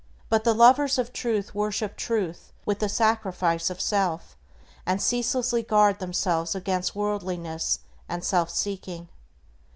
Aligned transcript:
But 0.29 0.43
the 0.45 0.55
lovers 0.55 0.97
of 0.97 1.13
Truth 1.13 1.53
worship 1.53 1.95
Truth 1.95 2.53
with 2.65 2.79
the 2.79 2.89
sacrifice 2.89 3.69
of 3.69 3.79
self, 3.79 4.35
and 4.83 4.99
ceaselessly 4.99 5.61
guard 5.61 5.99
themselves 5.99 6.55
against 6.55 6.95
worldliness 6.95 7.81
and 8.09 8.23
self 8.23 8.49
seeking. 8.49 9.09